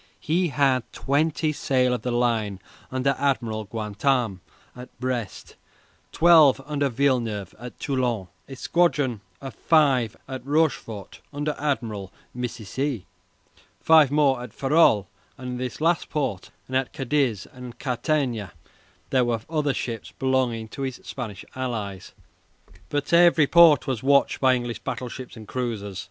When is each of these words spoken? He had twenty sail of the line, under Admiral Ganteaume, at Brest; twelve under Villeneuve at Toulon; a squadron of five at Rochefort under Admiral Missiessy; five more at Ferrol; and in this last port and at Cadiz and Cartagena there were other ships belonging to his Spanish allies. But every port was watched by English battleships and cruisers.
He 0.19 0.47
had 0.47 0.91
twenty 0.93 1.51
sail 1.51 1.93
of 1.93 2.01
the 2.01 2.09
line, 2.11 2.59
under 2.91 3.13
Admiral 3.19 3.65
Ganteaume, 3.65 4.39
at 4.75 4.89
Brest; 4.99 5.55
twelve 6.11 6.59
under 6.65 6.89
Villeneuve 6.89 7.53
at 7.59 7.79
Toulon; 7.79 8.27
a 8.49 8.55
squadron 8.55 9.21
of 9.41 9.53
five 9.53 10.15
at 10.27 10.43
Rochefort 10.43 11.21
under 11.31 11.53
Admiral 11.59 12.11
Missiessy; 12.35 13.05
five 13.79 14.09
more 14.09 14.41
at 14.41 14.53
Ferrol; 14.53 15.05
and 15.37 15.49
in 15.49 15.57
this 15.57 15.79
last 15.79 16.09
port 16.09 16.49
and 16.67 16.75
at 16.75 16.93
Cadiz 16.93 17.45
and 17.53 17.77
Cartagena 17.77 18.53
there 19.11 19.23
were 19.23 19.41
other 19.51 19.71
ships 19.75 20.13
belonging 20.17 20.67
to 20.69 20.81
his 20.81 20.95
Spanish 21.03 21.45
allies. 21.53 22.13
But 22.89 23.13
every 23.13 23.45
port 23.45 23.85
was 23.85 24.01
watched 24.01 24.39
by 24.39 24.55
English 24.55 24.79
battleships 24.79 25.37
and 25.37 25.47
cruisers. 25.47 25.99